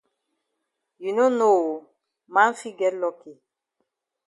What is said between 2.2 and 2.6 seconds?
man